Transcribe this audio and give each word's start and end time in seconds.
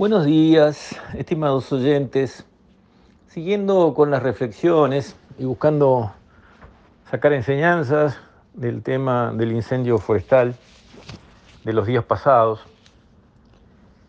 Buenos 0.00 0.24
días, 0.24 0.98
estimados 1.12 1.70
oyentes. 1.74 2.46
Siguiendo 3.26 3.92
con 3.92 4.10
las 4.10 4.22
reflexiones 4.22 5.14
y 5.36 5.44
buscando 5.44 6.14
sacar 7.10 7.34
enseñanzas 7.34 8.18
del 8.54 8.82
tema 8.82 9.30
del 9.34 9.52
incendio 9.52 9.98
forestal 9.98 10.54
de 11.64 11.72
los 11.74 11.86
días 11.86 12.02
pasados, 12.02 12.66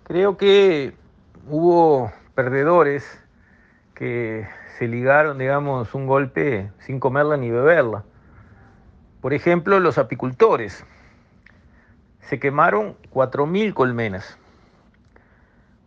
creo 0.04 0.38
que 0.38 0.93
hubo 1.50 2.10
perdedores 2.36 3.04
que 3.94 4.48
se 4.78 4.88
ligaron, 4.88 5.39
digamos, 5.39 5.94
un 5.94 6.08
golpe 6.08 6.71
sin 6.80 7.02
comerla 7.02 7.36
ni 7.36 7.50
beberla. 7.50 8.05
Por 9.20 9.34
ejemplo, 9.34 9.78
los 9.82 9.98
apicultores. 9.98 10.86
Se 12.21 12.39
quemaron 12.39 12.96
4.000 13.14 13.73
colmenas. 13.73 14.38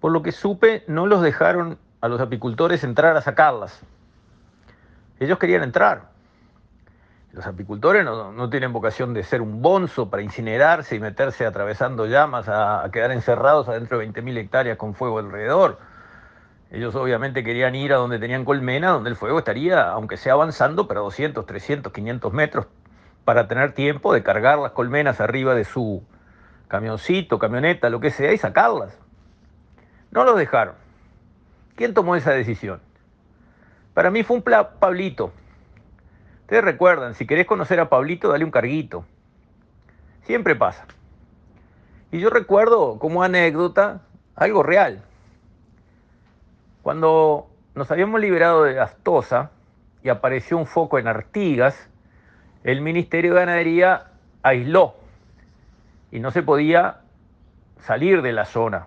Por 0.04 0.12
lo 0.12 0.22
que 0.22 0.32
supe, 0.32 0.84
no 0.86 1.06
los 1.06 1.22
dejaron 1.22 1.78
a 2.02 2.08
los 2.08 2.20
apicultores 2.20 2.84
entrar 2.84 3.16
a 3.16 3.22
sacarlas. 3.22 3.80
Ellos 5.18 5.38
querían 5.38 5.62
entrar. 5.62 6.10
Los 7.32 7.46
apicultores 7.46 8.04
no, 8.04 8.50
tienen 8.50 8.74
vocación 8.74 9.14
de 9.14 9.22
ser 9.22 9.40
un 9.40 9.62
bonzo 9.62 10.10
para 10.10 10.22
incinerarse 10.22 10.94
y 10.94 11.00
meterse 11.00 11.46
atravesando 11.46 12.04
llamas 12.04 12.50
a, 12.50 12.86
quedar 12.92 13.12
encerrados 13.12 13.66
adentro 13.70 13.98
de 13.98 14.06
20.000 14.10 14.36
hectáreas 14.36 14.76
con 14.76 14.92
fuego 14.92 15.20
alrededor. 15.20 15.78
Ellos 16.70 16.94
obviamente 16.96 17.42
querían 17.42 17.74
ir 17.74 17.94
a 17.94 17.96
donde 17.96 18.18
tenían 18.18 18.44
colmena, 18.44 18.90
donde 18.90 19.08
el 19.08 19.16
fuego 19.16 19.38
estaría, 19.38 19.88
aunque 19.88 20.18
sea 20.18 20.34
avanzando, 20.34 20.86
pero 20.86 21.00
200, 21.04 21.46
300, 21.46 21.90
500 21.90 22.30
metros, 22.30 22.66
para 23.24 23.48
tener 23.48 23.72
tiempo 23.72 24.12
de 24.12 24.22
cargar 24.22 24.58
las 24.58 24.72
colmenas 24.72 25.22
arriba 25.22 25.54
de 25.54 25.64
su 25.64 26.04
camioncito, 26.68 27.38
camioneta, 27.38 27.88
lo 27.88 28.00
que 28.00 28.10
sea, 28.10 28.34
y 28.34 28.36
sacarlas. 28.36 28.98
No 30.14 30.22
los 30.22 30.38
dejaron. 30.38 30.76
¿Quién 31.74 31.92
tomó 31.92 32.14
esa 32.14 32.30
decisión? 32.30 32.80
Para 33.94 34.12
mí 34.12 34.22
fue 34.22 34.36
un 34.36 34.42
Pablito. 34.42 35.32
Ustedes 36.42 36.62
recuerdan, 36.62 37.16
si 37.16 37.26
querés 37.26 37.46
conocer 37.46 37.80
a 37.80 37.88
Pablito, 37.88 38.28
dale 38.28 38.44
un 38.44 38.52
carguito. 38.52 39.04
Siempre 40.22 40.54
pasa. 40.54 40.86
Y 42.12 42.20
yo 42.20 42.30
recuerdo 42.30 43.00
como 43.00 43.24
anécdota 43.24 44.02
algo 44.36 44.62
real. 44.62 45.02
Cuando 46.82 47.48
nos 47.74 47.90
habíamos 47.90 48.20
liberado 48.20 48.62
de 48.62 48.78
Astosa 48.78 49.50
y 50.04 50.10
apareció 50.10 50.58
un 50.58 50.66
foco 50.66 51.00
en 51.00 51.08
Artigas, 51.08 51.88
el 52.62 52.82
Ministerio 52.82 53.34
de 53.34 53.40
Ganadería 53.40 54.12
aisló 54.44 54.94
y 56.12 56.20
no 56.20 56.30
se 56.30 56.44
podía 56.44 57.00
salir 57.80 58.22
de 58.22 58.32
la 58.32 58.44
zona. 58.44 58.86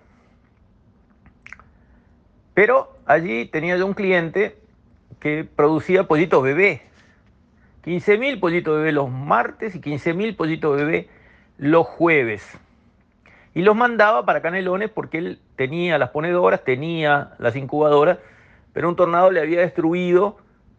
Pero 2.58 2.92
allí 3.06 3.46
tenía 3.46 3.78
yo 3.78 3.86
un 3.86 3.94
cliente 3.94 4.58
que 5.20 5.44
producía 5.44 6.08
pollitos 6.08 6.42
bebé. 6.42 6.82
15.000 7.86 8.40
pollitos 8.40 8.78
bebé 8.78 8.92
los 8.94 9.12
martes 9.12 9.76
y 9.76 9.80
15.000 9.80 10.36
pollitos 10.36 10.76
bebé 10.76 11.08
los 11.60 11.86
jueves. 11.86 12.58
Y 13.54 13.62
los 13.62 13.76
mandaba 13.76 14.26
para 14.26 14.42
Canelones 14.42 14.90
porque 14.90 15.20
él 15.20 15.40
tenía 15.56 16.00
las 16.00 16.10
ponedoras, 16.10 16.64
tenía 16.64 17.36
las 17.38 17.56
incubadoras, 17.56 18.18
pero 18.74 18.90
un 18.90 18.96
tornado 18.96 19.30
le 19.30 19.40
había 19.40 19.60
destruido 19.60 20.38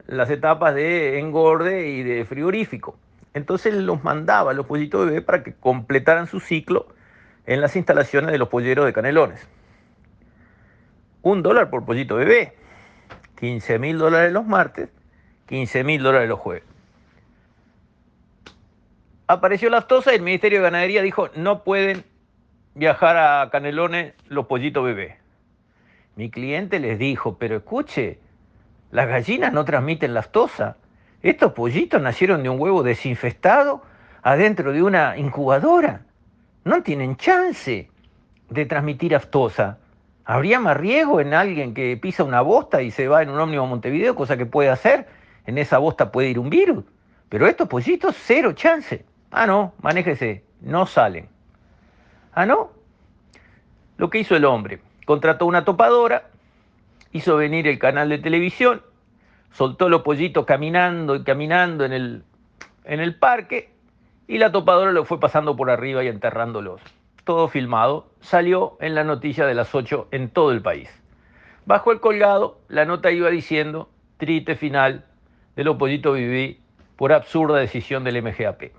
las 0.08 0.30
etapas 0.30 0.74
de 0.74 1.20
engorde 1.20 1.90
y 1.90 2.02
de 2.02 2.24
frigorífico. 2.24 2.98
Entonces 3.34 3.72
los 3.72 4.02
mandaba 4.02 4.52
los 4.52 4.66
pollitos 4.66 5.06
bebé 5.06 5.22
para 5.22 5.44
que 5.44 5.54
completaran 5.54 6.26
su 6.26 6.40
ciclo 6.40 6.88
en 7.46 7.60
las 7.60 7.76
instalaciones 7.76 8.32
de 8.32 8.38
los 8.38 8.48
polleros 8.48 8.84
de 8.84 8.92
Canelones 8.92 9.46
un 11.22 11.42
dólar 11.42 11.70
por 11.70 11.84
pollito 11.84 12.16
bebé, 12.16 12.54
15 13.36 13.78
mil 13.78 13.98
dólares 13.98 14.32
los 14.32 14.46
martes, 14.46 14.88
15 15.46 15.84
mil 15.84 16.02
dólares 16.02 16.28
los 16.28 16.38
jueves. 16.38 16.64
Apareció 19.26 19.68
la 19.68 19.78
aftosa 19.78 20.12
y 20.12 20.16
el 20.16 20.22
Ministerio 20.22 20.58
de 20.58 20.64
Ganadería 20.64 21.02
dijo, 21.02 21.28
no 21.36 21.62
pueden 21.62 22.04
viajar 22.74 23.16
a 23.16 23.50
Canelones 23.50 24.14
los 24.28 24.46
pollitos 24.46 24.84
bebé. 24.84 25.18
Mi 26.16 26.30
cliente 26.30 26.80
les 26.80 26.98
dijo, 26.98 27.36
pero 27.38 27.56
escuche, 27.56 28.18
las 28.90 29.06
gallinas 29.06 29.52
no 29.52 29.64
transmiten 29.64 30.14
lactosa. 30.14 30.76
Estos 31.22 31.52
pollitos 31.52 32.00
nacieron 32.00 32.42
de 32.42 32.48
un 32.48 32.58
huevo 32.58 32.82
desinfestado 32.82 33.82
adentro 34.22 34.72
de 34.72 34.82
una 34.82 35.16
incubadora. 35.16 36.02
No 36.64 36.82
tienen 36.82 37.16
chance 37.16 37.90
de 38.48 38.66
transmitir 38.66 39.14
aftosa. 39.14 39.78
¿Habría 40.30 40.60
más 40.60 40.76
riesgo 40.76 41.22
en 41.22 41.32
alguien 41.32 41.72
que 41.72 41.96
pisa 41.96 42.22
una 42.22 42.42
bosta 42.42 42.82
y 42.82 42.90
se 42.90 43.08
va 43.08 43.22
en 43.22 43.30
un 43.30 43.40
ómnibus 43.40 43.64
a 43.64 43.70
Montevideo, 43.70 44.14
cosa 44.14 44.36
que 44.36 44.44
puede 44.44 44.68
hacer? 44.68 45.08
En 45.46 45.56
esa 45.56 45.78
bosta 45.78 46.12
puede 46.12 46.28
ir 46.28 46.38
un 46.38 46.50
virus. 46.50 46.84
Pero 47.30 47.46
estos 47.46 47.66
pollitos, 47.66 48.14
cero 48.14 48.52
chance. 48.52 49.06
Ah, 49.30 49.46
no, 49.46 49.72
manéjese, 49.80 50.44
no 50.60 50.84
salen. 50.84 51.30
Ah, 52.34 52.44
no. 52.44 52.72
Lo 53.96 54.10
que 54.10 54.18
hizo 54.18 54.36
el 54.36 54.44
hombre, 54.44 54.82
contrató 55.06 55.46
una 55.46 55.64
topadora, 55.64 56.28
hizo 57.10 57.38
venir 57.38 57.66
el 57.66 57.78
canal 57.78 58.10
de 58.10 58.18
televisión, 58.18 58.82
soltó 59.50 59.88
los 59.88 60.02
pollitos 60.02 60.44
caminando 60.44 61.16
y 61.16 61.24
caminando 61.24 61.86
en 61.86 61.94
el, 61.94 62.22
en 62.84 63.00
el 63.00 63.14
parque 63.14 63.72
y 64.26 64.36
la 64.36 64.52
topadora 64.52 64.92
lo 64.92 65.06
fue 65.06 65.18
pasando 65.20 65.56
por 65.56 65.70
arriba 65.70 66.04
y 66.04 66.08
enterrándolos 66.08 66.82
todo 67.28 67.48
filmado, 67.48 68.06
salió 68.22 68.78
en 68.80 68.94
la 68.94 69.04
noticia 69.04 69.44
de 69.44 69.52
las 69.52 69.74
8 69.74 70.08
en 70.12 70.30
todo 70.30 70.50
el 70.50 70.62
país. 70.62 70.88
Bajo 71.66 71.92
el 71.92 72.00
colgado, 72.00 72.58
la 72.68 72.86
nota 72.86 73.10
iba 73.10 73.28
diciendo, 73.28 73.90
triste 74.16 74.56
final 74.56 75.04
de 75.54 75.62
los 75.62 75.76
pollitos 75.76 76.16
viví 76.16 76.58
por 76.96 77.12
absurda 77.12 77.58
decisión 77.58 78.02
del 78.02 78.22
MGAP. 78.22 78.72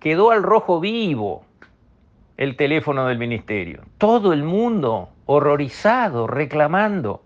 Quedó 0.00 0.32
al 0.32 0.42
rojo 0.42 0.80
vivo 0.80 1.44
el 2.36 2.56
teléfono 2.56 3.06
del 3.06 3.18
ministerio. 3.18 3.82
Todo 3.98 4.32
el 4.32 4.42
mundo 4.42 5.10
horrorizado, 5.26 6.26
reclamando. 6.26 7.22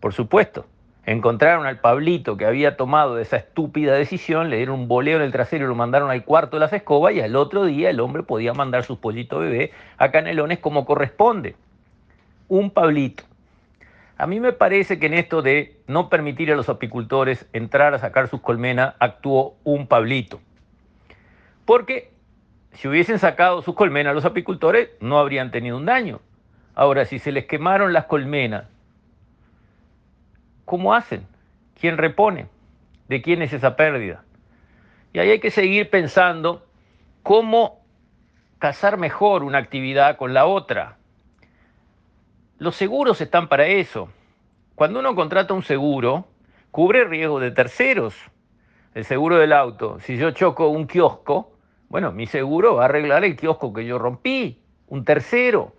Por 0.00 0.14
supuesto, 0.14 0.66
Encontraron 1.04 1.66
al 1.66 1.80
Pablito 1.80 2.36
que 2.36 2.46
había 2.46 2.76
tomado 2.76 3.18
esa 3.18 3.36
estúpida 3.36 3.94
decisión, 3.94 4.50
le 4.50 4.58
dieron 4.58 4.80
un 4.80 4.88
boleo 4.88 5.16
en 5.16 5.22
el 5.22 5.32
trasero 5.32 5.64
y 5.64 5.68
lo 5.68 5.74
mandaron 5.74 6.10
al 6.10 6.24
cuarto 6.24 6.56
de 6.56 6.60
las 6.60 6.72
escobas 6.72 7.12
y 7.14 7.20
al 7.20 7.34
otro 7.34 7.64
día 7.64 7.90
el 7.90 7.98
hombre 7.98 8.22
podía 8.22 8.54
mandar 8.54 8.84
sus 8.84 8.98
pollitos 8.98 9.40
bebé 9.40 9.72
a 9.98 10.12
Canelones 10.12 10.60
como 10.60 10.84
corresponde. 10.84 11.56
Un 12.46 12.70
Pablito. 12.70 13.24
A 14.16 14.28
mí 14.28 14.38
me 14.38 14.52
parece 14.52 15.00
que 15.00 15.06
en 15.06 15.14
esto 15.14 15.42
de 15.42 15.80
no 15.88 16.08
permitir 16.08 16.52
a 16.52 16.56
los 16.56 16.68
apicultores 16.68 17.48
entrar 17.52 17.94
a 17.94 17.98
sacar 17.98 18.28
sus 18.28 18.40
colmenas 18.40 18.94
actuó 19.00 19.56
un 19.64 19.88
Pablito. 19.88 20.40
Porque 21.64 22.12
si 22.74 22.86
hubiesen 22.86 23.18
sacado 23.18 23.62
sus 23.62 23.74
colmenas 23.74 24.14
los 24.14 24.24
apicultores 24.24 24.90
no 25.00 25.18
habrían 25.18 25.50
tenido 25.50 25.76
un 25.76 25.86
daño. 25.86 26.20
Ahora, 26.76 27.04
si 27.06 27.18
se 27.18 27.32
les 27.32 27.46
quemaron 27.46 27.92
las 27.92 28.04
colmenas 28.04 28.64
¿Cómo 30.72 30.94
hacen? 30.94 31.26
¿Quién 31.78 31.98
repone? 31.98 32.46
¿De 33.06 33.20
quién 33.20 33.42
es 33.42 33.52
esa 33.52 33.76
pérdida? 33.76 34.24
Y 35.12 35.18
ahí 35.18 35.28
hay 35.28 35.38
que 35.38 35.50
seguir 35.50 35.90
pensando 35.90 36.64
cómo 37.22 37.84
casar 38.58 38.96
mejor 38.96 39.42
una 39.42 39.58
actividad 39.58 40.16
con 40.16 40.32
la 40.32 40.46
otra. 40.46 40.96
Los 42.56 42.74
seguros 42.74 43.20
están 43.20 43.50
para 43.50 43.66
eso. 43.66 44.08
Cuando 44.74 45.00
uno 45.00 45.14
contrata 45.14 45.52
un 45.52 45.62
seguro, 45.62 46.24
cubre 46.70 47.04
riesgo 47.04 47.38
de 47.38 47.50
terceros. 47.50 48.14
El 48.94 49.04
seguro 49.04 49.36
del 49.36 49.52
auto, 49.52 50.00
si 50.00 50.16
yo 50.16 50.30
choco 50.30 50.68
un 50.68 50.86
kiosco, 50.86 51.52
bueno, 51.90 52.12
mi 52.12 52.26
seguro 52.26 52.76
va 52.76 52.84
a 52.84 52.86
arreglar 52.86 53.26
el 53.26 53.36
kiosco 53.36 53.74
que 53.74 53.84
yo 53.84 53.98
rompí, 53.98 54.62
un 54.86 55.04
tercero. 55.04 55.74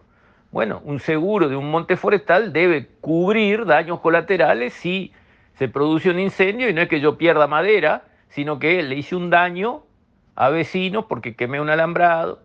Bueno, 0.53 0.83
un 0.85 0.99
seguro 0.99 1.49
de 1.49 1.55
un 1.55 1.71
monte 1.71 1.97
forestal 1.97 2.53
debe 2.53 2.85
cubrir 3.01 3.65
daños 3.65 4.01
colaterales 4.01 4.71
si 4.75 5.11
se 5.55 5.67
produce 5.67 6.11
un 6.11 6.19
incendio 6.19 6.69
y 6.69 6.73
no 6.73 6.81
es 6.81 6.89
que 6.89 6.99
yo 6.99 7.17
pierda 7.17 7.47
madera, 7.47 8.03
sino 8.29 8.59
que 8.59 8.83
le 8.83 8.93
hice 8.93 9.15
un 9.15 9.31
daño 9.31 9.81
a 10.35 10.49
vecinos 10.49 11.05
porque 11.09 11.35
quemé 11.35 11.59
un 11.59 11.71
alambrado 11.71 12.39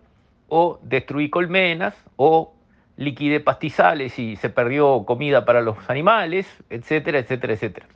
o 0.49 0.81
destruí 0.83 1.29
colmenas 1.29 2.03
o 2.17 2.55
liquidé 2.97 3.41
pastizales 3.41 4.19
y 4.19 4.37
se 4.37 4.49
perdió 4.49 5.05
comida 5.05 5.45
para 5.45 5.61
los 5.61 5.77
animales, 5.91 6.47
etcétera, 6.71 7.19
etcétera, 7.19 7.53
etcétera. 7.53 7.87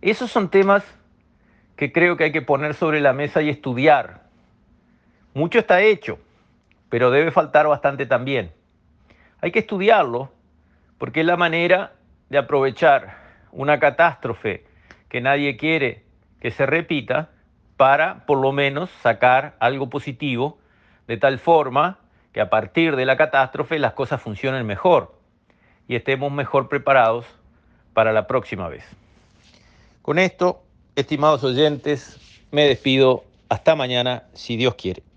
Esos 0.00 0.30
son 0.30 0.48
temas 0.48 0.82
que 1.76 1.92
creo 1.92 2.16
que 2.16 2.24
hay 2.24 2.32
que 2.32 2.40
poner 2.40 2.72
sobre 2.72 3.02
la 3.02 3.12
mesa 3.12 3.42
y 3.42 3.50
estudiar. 3.50 4.22
Mucho 5.34 5.58
está 5.58 5.82
hecho, 5.82 6.18
pero 6.88 7.10
debe 7.10 7.30
faltar 7.30 7.68
bastante 7.68 8.06
también. 8.06 8.58
Hay 9.40 9.52
que 9.52 9.60
estudiarlo 9.60 10.30
porque 10.98 11.20
es 11.20 11.26
la 11.26 11.36
manera 11.36 11.94
de 12.28 12.38
aprovechar 12.38 13.18
una 13.52 13.80
catástrofe 13.80 14.64
que 15.08 15.20
nadie 15.20 15.56
quiere 15.56 16.04
que 16.40 16.50
se 16.50 16.66
repita 16.66 17.30
para 17.76 18.26
por 18.26 18.38
lo 18.38 18.52
menos 18.52 18.90
sacar 19.02 19.56
algo 19.58 19.88
positivo 19.88 20.58
de 21.06 21.16
tal 21.16 21.38
forma 21.38 21.98
que 22.32 22.40
a 22.40 22.50
partir 22.50 22.96
de 22.96 23.06
la 23.06 23.16
catástrofe 23.16 23.78
las 23.78 23.94
cosas 23.94 24.20
funcionen 24.20 24.66
mejor 24.66 25.14
y 25.88 25.96
estemos 25.96 26.30
mejor 26.30 26.68
preparados 26.68 27.26
para 27.94 28.12
la 28.12 28.26
próxima 28.26 28.68
vez. 28.68 28.84
Con 30.02 30.18
esto, 30.18 30.62
estimados 30.94 31.42
oyentes, 31.42 32.20
me 32.50 32.66
despido. 32.66 33.24
Hasta 33.48 33.74
mañana, 33.74 34.22
si 34.32 34.56
Dios 34.56 34.76
quiere. 34.76 35.02